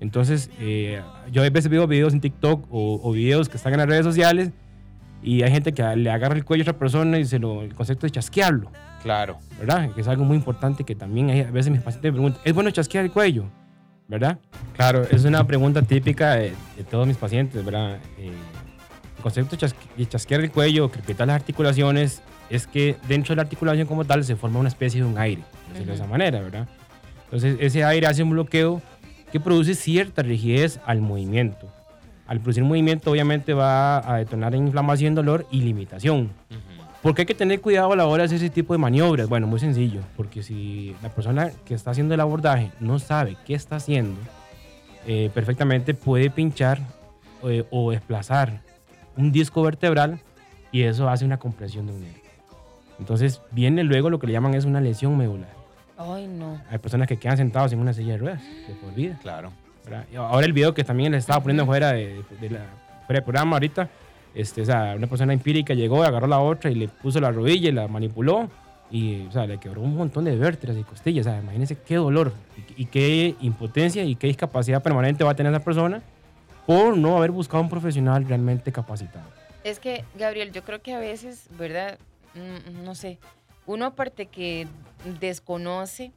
Entonces, 0.00 0.50
eh, 0.58 1.00
yo 1.30 1.42
a 1.42 1.50
veces 1.50 1.70
veo 1.70 1.86
videos 1.86 2.12
en 2.14 2.20
TikTok 2.20 2.66
o, 2.70 3.00
o 3.02 3.12
videos 3.12 3.48
que 3.48 3.56
están 3.58 3.72
en 3.74 3.80
las 3.80 3.88
redes 3.88 4.04
sociales 4.04 4.50
y 5.22 5.42
hay 5.42 5.50
gente 5.50 5.72
que 5.72 5.82
le 5.96 6.10
agarra 6.10 6.34
el 6.34 6.44
cuello 6.44 6.62
a 6.62 6.64
otra 6.70 6.78
persona 6.78 7.18
y 7.18 7.24
se 7.26 7.38
lo, 7.38 7.62
el 7.62 7.74
concepto 7.74 8.06
de 8.06 8.10
chasquearlo, 8.12 8.70
Claro. 9.02 9.36
¿verdad? 9.58 9.90
Que 9.92 10.00
es 10.00 10.08
algo 10.08 10.24
muy 10.24 10.36
importante 10.38 10.84
que 10.84 10.94
también 10.94 11.28
hay, 11.28 11.40
a 11.42 11.50
veces 11.50 11.70
mis 11.70 11.82
pacientes 11.82 12.10
me 12.12 12.16
preguntan, 12.16 12.40
¿es 12.44 12.54
bueno 12.54 12.70
chasquear 12.70 13.04
el 13.04 13.10
cuello? 13.10 13.44
¿Verdad? 14.10 14.38
Claro, 14.76 15.02
es 15.10 15.24
una 15.24 15.46
pregunta 15.46 15.82
típica 15.82 16.34
de, 16.34 16.52
de 16.76 16.84
todos 16.84 17.06
mis 17.06 17.16
pacientes, 17.16 17.64
¿verdad? 17.64 17.98
Eh, 18.18 18.32
el 19.16 19.22
concepto 19.22 19.56
de 19.56 19.66
chasque- 19.66 19.94
de 19.96 20.08
chasquear 20.08 20.40
el 20.40 20.50
cuello, 20.50 20.90
crepitar 20.90 21.26
las 21.28 21.36
articulaciones, 21.36 22.20
es 22.50 22.66
que 22.66 22.96
dentro 23.06 23.32
de 23.32 23.36
la 23.36 23.42
articulación 23.42 23.86
como 23.86 24.04
tal 24.04 24.24
se 24.24 24.34
forma 24.34 24.58
una 24.58 24.68
especie 24.68 25.00
de 25.00 25.06
un 25.06 25.16
aire, 25.16 25.42
por 25.64 25.72
decirlo 25.74 25.92
de 25.92 25.98
esa 25.98 26.06
manera, 26.08 26.40
¿verdad? 26.40 26.68
Entonces 27.26 27.56
ese 27.60 27.84
aire 27.84 28.08
hace 28.08 28.24
un 28.24 28.30
bloqueo 28.30 28.82
que 29.30 29.38
produce 29.38 29.76
cierta 29.76 30.22
rigidez 30.22 30.80
al 30.84 31.00
movimiento. 31.00 31.72
Al 32.26 32.40
producir 32.40 32.64
movimiento 32.64 33.12
obviamente 33.12 33.54
va 33.54 33.98
a 33.98 34.16
detonar 34.18 34.54
inflamación, 34.56 35.14
dolor 35.14 35.46
y 35.52 35.60
limitación. 35.60 36.32
Ujú. 36.50 36.60
¿Por 36.60 36.69
qué 37.02 37.22
hay 37.22 37.26
que 37.26 37.34
tener 37.34 37.60
cuidado 37.60 37.92
a 37.92 37.96
la 37.96 38.06
hora 38.06 38.22
de 38.22 38.26
hacer 38.26 38.36
ese 38.36 38.50
tipo 38.50 38.74
de 38.74 38.78
maniobras? 38.78 39.28
Bueno, 39.28 39.46
muy 39.46 39.58
sencillo, 39.58 40.00
porque 40.16 40.42
si 40.42 40.94
la 41.02 41.08
persona 41.08 41.50
que 41.64 41.74
está 41.74 41.90
haciendo 41.90 42.14
el 42.14 42.20
abordaje 42.20 42.70
no 42.78 42.98
sabe 42.98 43.36
qué 43.46 43.54
está 43.54 43.76
haciendo, 43.76 44.20
eh, 45.06 45.30
perfectamente 45.32 45.94
puede 45.94 46.30
pinchar 46.30 46.78
eh, 47.42 47.64
o 47.70 47.90
desplazar 47.90 48.60
un 49.16 49.32
disco 49.32 49.62
vertebral 49.62 50.20
y 50.72 50.82
eso 50.82 51.08
hace 51.08 51.24
una 51.24 51.38
compresión 51.38 51.86
de 51.86 51.92
un 51.92 52.00
nervio. 52.00 52.22
Entonces 52.98 53.40
viene 53.50 53.82
luego 53.82 54.10
lo 54.10 54.18
que 54.18 54.26
le 54.26 54.34
llaman 54.34 54.54
es 54.54 54.66
una 54.66 54.80
lesión 54.80 55.16
medular. 55.16 55.48
Ay, 55.96 56.26
no. 56.26 56.60
Hay 56.70 56.78
personas 56.78 57.08
que 57.08 57.18
quedan 57.18 57.38
sentados 57.38 57.72
en 57.72 57.78
una 57.78 57.94
silla 57.94 58.12
de 58.12 58.18
ruedas 58.18 58.42
de 58.68 58.74
por 58.74 58.94
vida. 58.94 59.18
Claro. 59.22 59.52
¿verdad? 59.84 60.06
Ahora 60.16 60.46
el 60.46 60.52
video 60.52 60.74
que 60.74 60.84
también 60.84 61.12
le 61.12 61.18
estaba 61.18 61.40
poniendo 61.40 61.64
fuera 61.64 61.92
de, 61.92 62.22
de 62.40 62.50
la, 62.50 62.60
fuera 63.06 63.20
del 63.20 63.22
programa 63.22 63.56
ahorita, 63.56 63.88
este, 64.34 64.62
o 64.62 64.64
sea, 64.64 64.94
una 64.96 65.06
persona 65.06 65.32
empírica 65.32 65.74
llegó, 65.74 66.02
agarró 66.02 66.26
la 66.26 66.40
otra 66.40 66.70
y 66.70 66.74
le 66.74 66.88
puso 66.88 67.20
la 67.20 67.30
rodilla 67.30 67.68
y 67.68 67.72
la 67.72 67.88
manipuló 67.88 68.48
y 68.90 69.26
o 69.26 69.32
sea, 69.32 69.46
le 69.46 69.58
quebró 69.58 69.82
un 69.82 69.96
montón 69.96 70.24
de 70.24 70.36
vértebras 70.36 70.78
y 70.78 70.82
costillas. 70.82 71.26
O 71.26 71.30
imagínense 71.30 71.76
qué 71.76 71.96
dolor 71.96 72.32
y, 72.76 72.82
y 72.82 72.86
qué 72.86 73.34
impotencia 73.40 74.02
y 74.04 74.16
qué 74.16 74.26
discapacidad 74.26 74.82
permanente 74.82 75.24
va 75.24 75.30
a 75.30 75.34
tener 75.36 75.52
esa 75.52 75.64
persona 75.64 76.02
por 76.66 76.96
no 76.96 77.16
haber 77.16 77.30
buscado 77.30 77.62
un 77.62 77.68
profesional 77.68 78.24
realmente 78.26 78.72
capacitado. 78.72 79.24
Es 79.64 79.78
que, 79.78 80.04
Gabriel, 80.18 80.52
yo 80.52 80.62
creo 80.62 80.80
que 80.80 80.94
a 80.94 80.98
veces, 80.98 81.46
¿verdad? 81.58 81.98
Mm, 82.34 82.84
No 82.84 82.94
sé, 82.94 83.18
uno 83.66 83.86
aparte 83.86 84.26
que 84.26 84.66
desconoce, 85.20 86.12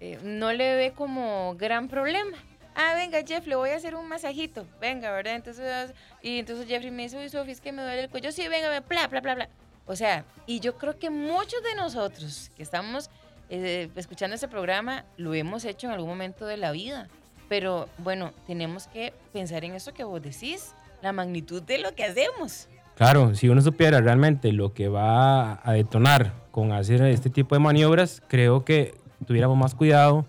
eh, 0.00 0.18
no 0.22 0.52
le 0.52 0.74
ve 0.76 0.92
como 0.94 1.54
gran 1.56 1.88
problema. 1.88 2.36
Ah, 2.80 2.94
venga, 2.94 3.24
Jeff, 3.26 3.44
le 3.48 3.56
voy 3.56 3.70
a 3.70 3.74
hacer 3.74 3.96
un 3.96 4.06
masajito. 4.06 4.64
Venga, 4.80 5.10
¿verdad? 5.10 5.34
Entonces, 5.34 5.92
y 6.22 6.38
entonces 6.38 6.68
Jeffrey 6.68 6.92
me 6.92 7.02
dice, 7.02 7.18
uy, 7.18 7.28
Sofi, 7.28 7.50
es 7.50 7.60
que 7.60 7.72
me 7.72 7.82
duele 7.82 8.02
el 8.02 8.08
cuello. 8.08 8.30
Sí, 8.30 8.46
venga, 8.46 8.68
ve, 8.68 8.78
bla, 8.88 9.08
bla, 9.08 9.20
bla, 9.20 9.34
bla. 9.34 9.48
O 9.84 9.96
sea, 9.96 10.24
y 10.46 10.60
yo 10.60 10.78
creo 10.78 10.96
que 10.96 11.10
muchos 11.10 11.60
de 11.64 11.74
nosotros 11.74 12.52
que 12.56 12.62
estamos 12.62 13.10
eh, 13.50 13.88
escuchando 13.96 14.36
este 14.36 14.46
programa 14.46 15.04
lo 15.16 15.34
hemos 15.34 15.64
hecho 15.64 15.88
en 15.88 15.94
algún 15.94 16.08
momento 16.08 16.46
de 16.46 16.56
la 16.56 16.70
vida. 16.70 17.08
Pero 17.48 17.88
bueno, 17.98 18.30
tenemos 18.46 18.86
que 18.86 19.12
pensar 19.32 19.64
en 19.64 19.74
eso 19.74 19.92
que 19.92 20.04
vos 20.04 20.22
decís, 20.22 20.72
la 21.02 21.12
magnitud 21.12 21.60
de 21.60 21.78
lo 21.78 21.96
que 21.96 22.04
hacemos. 22.04 22.68
Claro, 22.94 23.34
si 23.34 23.48
uno 23.48 23.60
supiera 23.60 24.00
realmente 24.00 24.52
lo 24.52 24.72
que 24.72 24.86
va 24.86 25.58
a 25.68 25.72
detonar 25.72 26.32
con 26.52 26.70
hacer 26.70 27.02
este 27.02 27.28
tipo 27.28 27.56
de 27.56 27.58
maniobras, 27.58 28.22
creo 28.28 28.64
que 28.64 28.94
tuviéramos 29.26 29.56
más 29.56 29.74
cuidado 29.74 30.26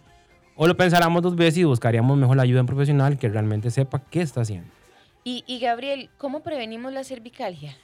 o 0.62 0.68
lo 0.68 0.76
pensáramos 0.76 1.22
dos 1.22 1.38
veces 1.38 1.60
y 1.60 1.64
buscaríamos 1.64 2.18
mejor 2.18 2.36
la 2.36 2.44
ayuda 2.44 2.58
de 2.58 2.62
un 2.62 2.68
profesional 2.68 3.18
que 3.18 3.30
realmente 3.30 3.72
sepa 3.72 4.02
qué 4.12 4.20
está 4.20 4.42
haciendo. 4.42 4.68
Y, 5.24 5.46
y 5.48 5.60
Gabriel, 5.60 6.10
¿cómo 6.18 6.44
prevenimos 6.44 6.92
la 6.92 7.06
cervicalgia? 7.06 7.78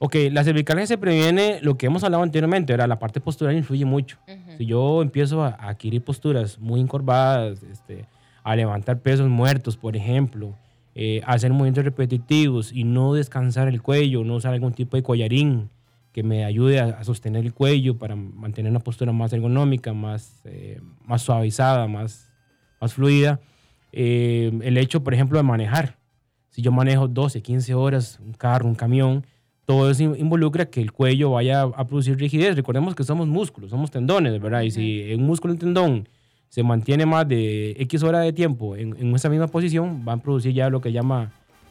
Ok, 0.00 0.16
la 0.32 0.42
cervicalgia 0.42 0.84
se 0.88 0.98
previene, 0.98 1.60
lo 1.62 1.78
que 1.78 1.86
hemos 1.86 2.02
hablado 2.02 2.24
anteriormente, 2.24 2.72
era 2.72 2.88
la 2.88 2.98
parte 2.98 3.20
postural 3.20 3.56
influye 3.56 3.84
mucho. 3.84 4.18
Ujú. 4.26 4.58
Si 4.58 4.66
yo 4.66 5.00
empiezo 5.00 5.44
a 5.44 5.50
adquirir 5.60 6.02
posturas 6.02 6.58
muy 6.58 6.80
encorvadas, 6.80 7.62
este, 7.62 8.04
a 8.42 8.56
levantar 8.56 8.98
pesos 8.98 9.28
muertos, 9.28 9.76
por 9.76 9.94
ejemplo, 9.94 10.56
eh, 10.96 11.22
hacer 11.24 11.52
movimientos 11.52 11.84
repetitivos 11.84 12.72
y 12.72 12.82
no 12.82 13.14
descansar 13.14 13.68
el 13.68 13.80
cuello, 13.80 14.24
no 14.24 14.34
usar 14.34 14.54
algún 14.54 14.72
tipo 14.72 14.96
de 14.96 15.04
collarín 15.04 15.70
que 16.18 16.24
me 16.24 16.44
ayude 16.44 16.80
a, 16.80 16.86
a 16.86 17.04
sostener 17.04 17.44
el 17.44 17.54
cuello 17.54 17.96
para 17.96 18.16
mantener 18.16 18.72
una 18.72 18.80
postura 18.80 19.12
más 19.12 19.32
ergonómica, 19.32 19.92
más, 19.94 20.40
eh, 20.46 20.80
más 21.06 21.22
suavizada, 21.22 21.86
más, 21.86 22.32
más 22.80 22.92
fluida. 22.92 23.38
Eh, 23.92 24.50
el 24.64 24.76
hecho, 24.78 25.04
por 25.04 25.14
ejemplo, 25.14 25.38
de 25.38 25.44
manejar. 25.44 25.96
Si 26.50 26.60
yo 26.60 26.72
manejo 26.72 27.06
12, 27.06 27.40
15 27.40 27.72
horas 27.74 28.18
un 28.20 28.32
carro, 28.32 28.66
un 28.66 28.74
camión, 28.74 29.24
todo 29.64 29.88
eso 29.88 30.02
in- 30.02 30.16
involucra 30.18 30.66
que 30.66 30.80
el 30.80 30.90
cuello 30.90 31.30
vaya 31.30 31.62
a 31.62 31.86
producir 31.86 32.16
rigidez. 32.18 32.56
Recordemos 32.56 32.96
que 32.96 33.04
somos 33.04 33.28
músculos, 33.28 33.70
somos 33.70 33.92
tendones, 33.92 34.40
¿verdad? 34.42 34.62
Y 34.62 34.72
si 34.72 35.14
un 35.14 35.22
músculo, 35.22 35.52
un 35.52 35.60
tendón, 35.60 36.08
se 36.48 36.64
mantiene 36.64 37.06
más 37.06 37.28
de 37.28 37.76
X 37.78 38.02
hora 38.02 38.18
de 38.22 38.32
tiempo 38.32 38.74
en, 38.74 38.96
en 38.98 39.14
esa 39.14 39.28
misma 39.28 39.46
posición, 39.46 40.04
van 40.04 40.18
a 40.18 40.22
producir 40.22 40.52
ya 40.52 40.68
lo 40.68 40.80
que 40.80 40.90
llama, 40.90 41.30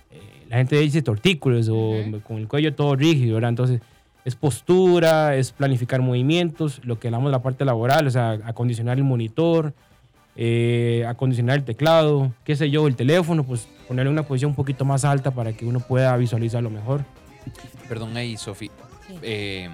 eh, 0.09 0.21
la 0.47 0.55
gente 0.55 0.79
dice 0.79 1.01
tortícolis 1.01 1.67
o 1.67 1.75
Ujú. 1.99 2.21
con 2.21 2.37
el 2.37 2.47
cuello 2.47 2.73
todo 2.73 2.95
rígido, 2.95 3.33
¿verdad? 3.35 3.49
Entonces, 3.49 3.81
es 4.27 4.35
postura, 4.35 5.35
es 5.37 5.53
planificar 5.53 6.01
movimientos, 6.01 6.81
lo 6.83 6.99
que 6.99 7.07
hablamos 7.07 7.27
de 7.29 7.31
la 7.31 7.41
parte 7.41 7.63
laboral, 7.63 8.05
o 8.07 8.11
sea, 8.11 8.31
acondicionar 8.43 8.97
el 8.97 9.05
monitor, 9.05 9.73
eh, 10.35 11.05
acondicionar 11.07 11.55
el 11.59 11.63
teclado, 11.63 12.33
qué 12.43 12.55
sé 12.57 12.69
yo, 12.69 12.87
el 12.87 12.97
teléfono, 12.97 13.45
pues 13.45 13.69
ponerle 13.87 14.11
una 14.11 14.23
posición 14.23 14.49
un 14.51 14.55
poquito 14.55 14.83
más 14.83 15.05
alta 15.05 15.31
para 15.31 15.53
que 15.53 15.65
uno 15.65 15.79
pueda 15.79 16.15
visualizarlo 16.17 16.69
mejor. 16.69 17.05
Perdón 17.87 18.17
ahí, 18.17 18.35
Sofi. 18.35 18.69
Sí. 19.07 19.15
Eh, 19.21 19.69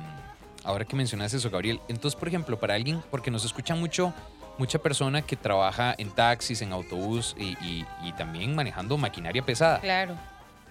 ahora 0.63 0.85
que 0.85 0.95
mencionas 0.95 1.33
eso, 1.33 1.49
Gabriel. 1.49 1.79
Entonces, 1.87 2.15
por 2.17 2.27
ejemplo, 2.27 2.59
para 2.59 2.75
alguien, 2.75 3.01
porque 3.09 3.31
nos 3.31 3.43
escucha 3.45 3.73
mucho, 3.73 4.13
mucha 4.59 4.77
persona 4.77 5.23
que 5.23 5.35
trabaja 5.35 5.95
en 5.97 6.11
taxis, 6.11 6.61
en 6.61 6.73
autobús 6.73 7.35
y, 7.39 7.57
y- 7.67 7.85
y 8.03 8.11
también 8.13 8.53
manejando 8.53 8.97
maquinaria 8.99 9.41
pesada. 9.43 9.79
Claro. 9.79 10.15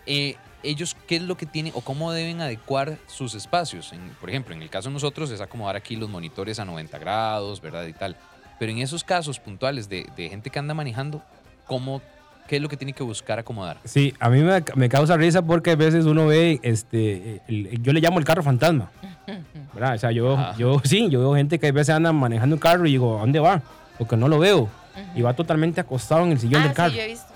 Eh, 0.07 0.37
ellos 0.63 0.97
qué 1.07 1.17
es 1.17 1.23
lo 1.23 1.37
que 1.37 1.47
tienen 1.47 1.73
o 1.75 1.81
cómo 1.81 2.13
deben 2.13 2.41
adecuar 2.41 2.99
sus 3.07 3.35
espacios. 3.35 3.93
En- 3.93 4.11
por 4.21 4.31
ejemplo, 4.31 4.55
en 4.55 4.63
el 4.63 4.71
caso 4.71 4.89
de 4.89 4.93
nosotros 4.95 5.31
es 5.31 5.41
acomodar 5.41 5.77
aquí 5.77 5.97
los 5.97 6.09
monitores 6.09 6.59
a 6.61 6.65
90 6.65 6.99
grados, 6.99 7.61
¿verdad? 7.61 7.85
Y 7.87 7.93
tal. 7.93 8.17
Pero 8.59 8.71
en 8.73 8.79
esos 8.79 9.03
casos 9.03 9.41
puntuales 9.41 9.89
de, 9.89 10.07
de 10.17 10.29
gente 10.29 10.51
que 10.51 10.59
anda 10.59 10.73
manejando, 10.73 11.21
¿cómo, 11.67 12.01
¿qué 12.47 12.57
es 12.57 12.63
lo 12.63 12.69
que 12.69 12.77
tiene 12.77 12.93
que 12.93 13.03
buscar 13.03 13.41
acomodar? 13.41 13.79
Sí, 13.85 14.15
a 14.21 14.29
mí 14.29 14.41
me, 14.41 14.63
me 14.77 14.89
causa 14.89 15.17
risa 15.17 15.43
porque 15.43 15.73
a 15.73 15.77
veces 15.77 16.05
uno 16.05 16.27
ve, 16.29 16.61
este, 16.63 17.41
el- 17.49 17.83
yo 17.83 17.93
le 17.93 18.01
llamo 18.01 18.21
el 18.21 18.25
carro 18.25 18.45
fantasma, 18.45 18.89
¿verdad? 19.75 19.95
O 19.97 19.99
sea, 19.99 20.13
yo, 20.13 20.35
Ajá. 20.39 20.55
yo 20.57 20.81
sí, 20.85 21.09
yo 21.11 21.19
veo 21.21 21.35
gente 21.35 21.59
que 21.59 21.67
a 21.69 21.73
veces 21.73 21.95
anda 21.95 22.13
manejando 22.13 22.55
un 22.57 22.61
carro 22.61 22.87
y 22.87 22.93
digo, 22.93 23.17
¿a 23.17 23.21
dónde 23.23 23.41
va? 23.41 23.61
Porque 23.99 24.17
no 24.17 24.29
lo 24.29 24.39
veo. 24.39 24.69
Y 25.17 25.23
va 25.23 25.35
totalmente 25.35 25.81
acostado 25.81 26.23
en 26.25 26.33
el 26.33 26.39
sillón 26.39 26.61
Ah, 26.63 26.65
del 26.67 26.75
carro. 26.75 26.91
sí, 26.91 26.97
yo 26.99 27.03
he 27.03 27.07
visto. 27.09 27.33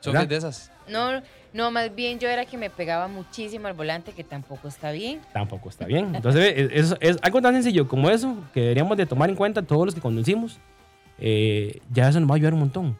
¿Son 0.00 0.28
de 0.28 0.36
esas? 0.36 0.70
No, 0.88 1.20
no, 1.54 1.70
más 1.70 1.94
bien 1.94 2.18
yo 2.18 2.28
era 2.28 2.44
que 2.44 2.58
me 2.58 2.68
pegaba 2.68 3.08
muchísimo 3.08 3.66
al 3.68 3.72
volante, 3.74 4.12
que 4.12 4.24
tampoco 4.24 4.68
está 4.68 4.90
bien. 4.92 5.20
Tampoco 5.32 5.70
está 5.70 5.86
bien. 5.86 6.14
Entonces, 6.14 6.52
es, 7.00 7.18
algo 7.22 7.40
tan 7.40 7.54
sencillo 7.54 7.88
como 7.88 8.10
eso 8.10 8.36
que 8.52 8.60
deberíamos 8.60 8.96
de 8.98 9.06
tomar 9.06 9.30
en 9.30 9.36
cuenta 9.36 9.62
todos 9.62 9.86
los 9.86 9.94
que 9.94 10.00
conducimos. 10.02 10.58
eh, 11.20 11.80
ya 11.92 12.08
eso 12.08 12.18
nos 12.18 12.28
va 12.28 12.34
a 12.34 12.36
ayudar 12.36 12.54
un 12.54 12.60
montón. 12.60 12.96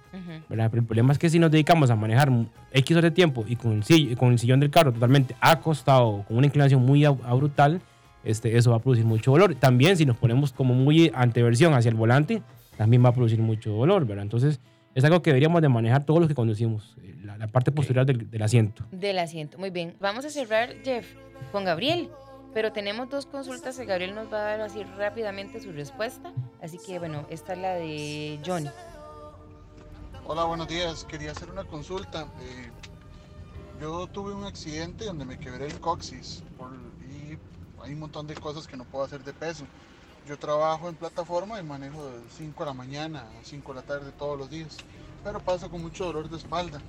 Pero 0.48 0.62
el 0.62 0.84
problema 0.84 1.12
es 1.12 1.18
que 1.18 1.28
si 1.28 1.38
nos 1.40 1.50
dedicamos 1.50 1.90
a 1.90 1.96
manejar 1.96 2.30
X 2.72 2.96
horas 2.96 3.10
de 3.10 3.10
tiempo 3.10 3.44
y 3.48 3.56
con 3.56 3.72
el, 3.72 3.82
sill- 3.84 4.16
con 4.16 4.30
el 4.32 4.38
sillón 4.38 4.60
del 4.60 4.70
carro 4.70 4.92
totalmente 4.92 5.34
acostado, 5.40 6.24
con 6.28 6.36
una 6.36 6.46
inclinación 6.46 6.80
muy 6.80 7.04
brutal, 7.06 7.80
este, 8.22 8.56
eso 8.56 8.70
va 8.70 8.76
a 8.76 8.78
producir 8.78 9.04
mucho 9.04 9.32
dolor. 9.32 9.56
También 9.56 9.96
si 9.96 10.06
nos 10.06 10.16
ponemos 10.16 10.52
como 10.52 10.74
muy 10.74 11.10
anteversión 11.14 11.74
hacia 11.74 11.88
el 11.88 11.96
volante, 11.96 12.40
también 12.78 13.04
va 13.04 13.08
a 13.08 13.12
producir 13.12 13.40
mucho 13.40 13.72
dolor, 13.72 14.06
¿verdad? 14.06 14.22
Entonces 14.22 14.60
es 14.94 15.04
algo 15.04 15.22
que 15.22 15.30
deberíamos 15.30 15.60
de 15.62 15.68
manejar 15.68 16.04
todos 16.04 16.20
los 16.20 16.28
que 16.28 16.34
conducimos, 16.34 16.96
eh, 17.02 17.16
la, 17.24 17.36
la 17.38 17.46
parte 17.48 17.72
posterior 17.72 18.06
del, 18.06 18.30
del 18.30 18.42
asiento. 18.42 18.84
Del 18.92 19.18
asiento. 19.18 19.58
Muy 19.58 19.70
bien. 19.70 19.96
Vamos 20.00 20.24
a 20.24 20.30
cerrar, 20.30 20.74
Jeff, 20.84 21.06
con 21.52 21.64
Gabriel. 21.64 22.10
Pero 22.52 22.70
tenemos 22.72 23.10
dos 23.10 23.26
consultas 23.26 23.76
que 23.76 23.84
Gabriel 23.84 24.14
nos 24.14 24.32
va 24.32 24.38
a 24.38 24.42
dar 24.42 24.60
así 24.60 24.84
rápidamente 24.96 25.58
su 25.60 25.72
respuesta. 25.72 26.32
Así 26.62 26.78
que, 26.78 27.00
bueno, 27.00 27.26
esta 27.28 27.54
es 27.54 27.58
la 27.58 27.74
de 27.74 28.38
Johnny. 28.46 28.70
Hola, 30.26 30.44
buenos 30.44 30.68
días. 30.68 31.04
Quería 31.04 31.32
hacer 31.32 31.50
una 31.50 31.64
consulta. 31.64 32.28
Eh, 32.40 32.70
yo 33.80 34.06
tuve 34.06 34.32
un 34.32 34.44
accidente 34.44 35.04
donde 35.04 35.24
me 35.24 35.36
quebré 35.36 35.66
el 35.66 35.80
coxis 35.80 36.44
por- 36.56 36.70
y 37.10 37.36
hay 37.82 37.92
un 37.94 37.98
montón 37.98 38.28
de 38.28 38.34
cosas 38.34 38.68
que 38.68 38.76
no 38.76 38.84
puedo 38.84 39.04
hacer 39.04 39.24
de 39.24 39.32
peso. 39.32 39.64
Yo 40.26 40.38
trabajo 40.38 40.88
en 40.88 40.94
plataforma 40.94 41.60
y 41.60 41.62
manejo 41.62 42.06
de 42.06 42.18
5 42.30 42.64
de 42.64 42.70
la 42.70 42.72
mañana 42.72 43.20
a 43.20 43.44
5 43.44 43.74
de 43.74 43.80
la 43.80 43.86
tarde 43.86 44.10
todos 44.18 44.38
los 44.38 44.48
días, 44.48 44.80
pero 45.22 45.38
paso 45.38 45.68
con 45.70 45.82
mucho 45.82 46.06
dolor 46.06 46.30
de 46.30 46.38
espalda, 46.38 46.80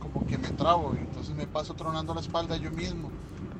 como 0.00 0.26
que 0.26 0.36
me 0.36 0.48
trabo 0.48 0.92
y 0.96 0.98
entonces 0.98 1.32
me 1.36 1.46
paso 1.46 1.74
tronando 1.74 2.12
la 2.12 2.20
espalda 2.20 2.56
yo 2.56 2.72
mismo. 2.72 3.08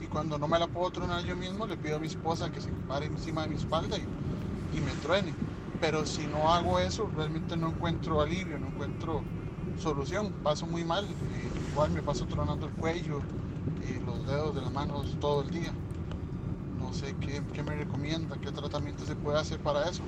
Y 0.02 0.06
cuando 0.06 0.38
no 0.38 0.48
me 0.48 0.58
la 0.58 0.66
puedo 0.66 0.90
tronar 0.90 1.24
yo 1.24 1.36
mismo, 1.36 1.68
le 1.68 1.76
pido 1.76 1.96
a 1.96 1.98
mi 2.00 2.08
esposa 2.08 2.50
que 2.50 2.60
se 2.60 2.68
pare 2.88 3.06
encima 3.06 3.42
de 3.42 3.48
mi 3.48 3.54
espalda 3.54 3.96
y, 3.96 4.80
me 4.80 4.92
truene. 4.96 5.32
Pero 5.80 6.04
si 6.04 6.26
no 6.26 6.52
hago 6.52 6.80
eso, 6.80 7.08
realmente 7.16 7.56
no 7.56 7.68
encuentro 7.68 8.20
alivio, 8.20 8.58
no 8.58 8.66
encuentro 8.66 9.22
solución. 9.80 10.32
Paso 10.42 10.66
muy 10.66 10.84
mal. 10.84 11.04
eh, 11.04 11.50
igual 11.70 11.92
me 11.92 12.02
paso 12.02 12.26
tronando 12.26 12.66
el 12.66 12.72
cuello 12.72 13.20
y 13.88 14.04
los 14.04 14.26
dedos 14.26 14.54
de 14.54 14.62
las 14.62 14.72
manos 14.72 15.16
todo 15.20 15.42
el 15.42 15.50
día. 15.50 15.72
No 16.86 16.92
sé 16.94 17.14
qué, 17.20 17.42
qué 17.52 17.62
me 17.64 17.74
recomienda, 17.74 18.36
qué 18.40 18.52
tratamiento 18.52 19.04
se 19.04 19.16
puede 19.16 19.38
hacer 19.40 19.58
para 19.58 19.88
eso. 19.88 20.02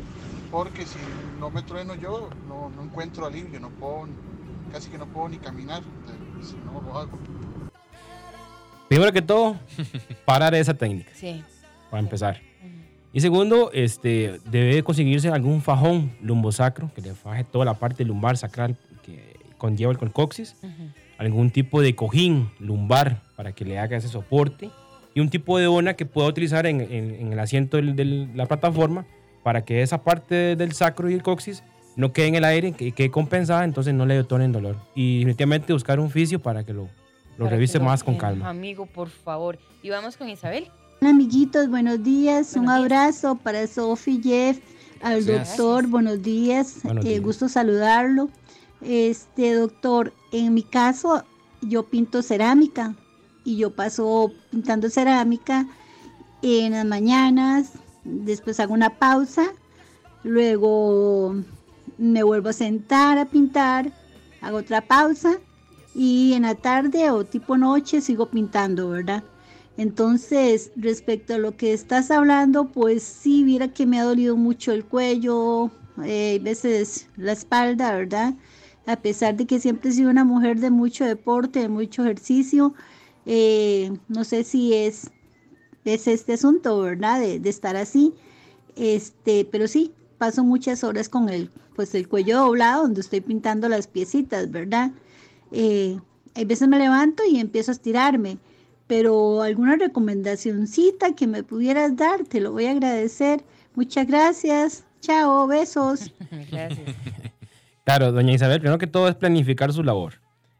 Porque 0.50 0.86
si 0.86 0.96
no 1.40 1.50
me 1.50 1.62
trueno 1.62 1.96
yo, 1.96 2.30
no, 2.48 2.70
no 2.70 2.82
encuentro 2.84 3.26
alivio, 3.26 3.58
no 3.58 3.68
puedo, 3.70 4.06
casi 4.72 4.88
que 4.88 4.96
no 4.96 5.06
puedo 5.06 5.28
ni 5.28 5.38
caminar 5.38 5.82
si 6.40 6.54
no 6.64 6.80
lo 6.80 6.96
hago. 6.96 7.18
Primero 8.88 9.12
que 9.12 9.20
todo, 9.22 9.56
parar 10.24 10.54
esa 10.54 10.72
técnica, 10.72 11.10
Sí. 11.14 11.42
para 11.90 12.00
empezar. 12.00 12.40
Y 13.12 13.20
segundo, 13.20 13.70
este, 13.72 14.38
debe 14.44 14.82
conseguirse 14.84 15.28
algún 15.30 15.60
fajón 15.62 16.12
lumbosacro 16.20 16.92
que 16.94 17.00
le 17.02 17.14
faje 17.14 17.42
toda 17.42 17.64
la 17.64 17.74
parte 17.74 18.04
lumbar 18.04 18.36
sacral 18.36 18.76
que 19.02 19.36
conlleva 19.58 19.92
el 19.92 20.12
coxis, 20.12 20.54
Ujú. 20.62 20.90
algún 21.18 21.50
tipo 21.50 21.80
de 21.82 21.96
cojín 21.96 22.50
lumbar 22.60 23.20
para 23.34 23.52
que 23.52 23.64
le 23.64 23.78
haga 23.80 23.96
ese 23.96 24.08
soporte 24.08 24.70
y 25.18 25.20
un 25.20 25.30
tipo 25.30 25.58
de 25.58 25.64
dona 25.64 25.94
que 25.94 26.06
pueda 26.06 26.28
utilizar 26.28 26.64
en, 26.66 26.80
en- 26.80 27.14
en 27.16 27.32
el 27.32 27.40
asiento 27.40 27.76
del- 27.76 27.96
de 27.96 28.04
la 28.36 28.46
plataforma 28.46 29.04
para 29.42 29.64
que 29.64 29.82
esa 29.82 29.98
parte 30.04 30.54
del 30.54 30.72
sacro 30.72 31.10
y 31.10 31.14
el 31.14 31.24
coxis 31.24 31.64
no 31.96 32.12
quede 32.12 32.28
en 32.28 32.34
el 32.36 32.44
aire, 32.44 32.70
que 32.70 32.92
quede 32.92 33.10
compensada, 33.10 33.64
entonces 33.64 33.92
no 33.94 34.06
le 34.06 34.14
detonen 34.14 34.52
dolor. 34.52 34.76
Y 34.94 35.18
definitivamente 35.18 35.72
buscar 35.72 35.98
un 35.98 36.08
fisio 36.10 36.38
para 36.40 36.62
que 36.62 36.72
lo, 36.72 36.82
lo 36.82 36.88
Para 37.38 37.48
que 37.50 37.54
revise 37.56 37.78
lo- 37.78 37.84
más 37.86 38.04
con 38.04 38.16
calma. 38.16 38.48
Amigo, 38.48 38.86
por 38.86 39.08
favor. 39.08 39.58
Y 39.82 39.90
vamos 39.90 40.16
con 40.16 40.28
Isabel. 40.28 40.68
Hola 41.00 41.10
amiguitos, 41.10 41.68
buenos 41.68 42.04
días. 42.04 42.54
Un 42.54 42.66
días. 42.66 42.74
abrazo 42.76 43.34
para 43.42 43.66
Sofi, 43.66 44.20
Jeff, 44.22 44.58
al 45.02 45.24
Gracias. 45.24 45.56
doctor, 45.56 45.88
buenos 45.88 46.22
días. 46.22 46.78
Buenos 46.84 47.04
eh, 47.04 47.08
días. 47.08 47.22
gusto 47.22 47.48
saludarlo. 47.48 48.28
Este 48.82 49.54
doctor, 49.54 50.12
en 50.30 50.54
mi 50.54 50.62
caso, 50.62 51.24
yo 51.62 51.82
pinto 51.84 52.22
cerámica 52.22 52.94
y 53.48 53.56
yo 53.56 53.70
paso 53.70 54.30
pintando 54.50 54.90
cerámica 54.90 55.66
en 56.42 56.72
las 56.72 56.84
mañanas, 56.84 57.72
después 58.04 58.60
hago 58.60 58.74
una 58.74 58.98
pausa, 58.98 59.54
luego 60.22 61.34
me 61.96 62.22
vuelvo 62.22 62.50
a 62.50 62.52
sentar 62.52 63.16
a 63.16 63.24
pintar, 63.24 63.90
hago 64.42 64.58
otra 64.58 64.82
pausa 64.82 65.38
y 65.94 66.34
en 66.34 66.42
la 66.42 66.56
tarde 66.56 67.10
o 67.10 67.24
tipo 67.24 67.56
noche 67.56 68.02
sigo 68.02 68.26
pintando, 68.26 68.90
¿verdad? 68.90 69.24
Entonces, 69.78 70.70
respecto 70.76 71.34
a 71.34 71.38
lo 71.38 71.56
que 71.56 71.72
estás 71.72 72.10
hablando, 72.10 72.66
pues 72.66 73.02
sí, 73.02 73.44
viera 73.44 73.68
que 73.68 73.86
me 73.86 73.98
ha 73.98 74.04
dolido 74.04 74.36
mucho 74.36 74.72
el 74.72 74.84
cuello, 74.84 75.70
eh, 76.04 76.36
a 76.38 76.44
veces 76.44 77.08
la 77.16 77.32
espalda, 77.32 77.94
¿verdad? 77.94 78.34
A 78.86 78.96
pesar 78.96 79.36
de 79.36 79.46
que 79.46 79.58
siempre 79.58 79.88
he 79.88 79.92
sido 79.94 80.10
una 80.10 80.24
mujer 80.24 80.60
de 80.60 80.70
mucho 80.70 81.06
deporte, 81.06 81.60
de 81.60 81.68
mucho 81.68 82.02
ejercicio, 82.02 82.74
eh, 83.28 83.92
no 84.08 84.24
sé 84.24 84.42
si 84.42 84.74
es, 84.74 85.12
es 85.84 86.08
este 86.08 86.32
asunto, 86.32 86.80
¿verdad? 86.80 87.20
De, 87.20 87.38
de 87.38 87.48
estar 87.48 87.76
así, 87.76 88.14
este, 88.74 89.44
pero 89.44 89.68
sí, 89.68 89.92
paso 90.18 90.42
muchas 90.42 90.82
horas 90.82 91.08
con 91.08 91.28
el, 91.28 91.50
pues 91.76 91.94
el 91.94 92.08
cuello 92.08 92.38
doblado, 92.38 92.82
donde 92.82 93.02
estoy 93.02 93.20
pintando 93.20 93.68
las 93.68 93.86
piecitas, 93.86 94.50
¿verdad? 94.50 94.90
Eh, 95.52 96.00
hay 96.34 96.44
veces 96.44 96.66
me 96.66 96.78
levanto 96.78 97.22
y 97.24 97.38
empiezo 97.38 97.70
a 97.70 97.74
estirarme 97.74 98.38
pero 98.88 99.42
alguna 99.42 99.76
recomendacioncita 99.76 101.14
que 101.14 101.28
me 101.28 101.44
pudieras 101.44 101.94
dar, 101.96 102.24
te 102.24 102.40
lo 102.40 102.52
voy 102.52 102.64
a 102.64 102.72
agradecer. 102.72 103.44
Muchas 103.74 104.06
gracias. 104.08 104.84
Chao, 105.00 105.46
besos. 105.46 106.12
Gracias. 106.50 106.96
Claro, 107.84 108.10
doña 108.10 108.32
Isabel, 108.32 108.58
primero 108.58 108.78
que 108.78 108.88
todo 108.88 109.08
es 109.08 109.14
planificar 109.14 109.72
su 109.72 109.84
labor. 109.84 110.14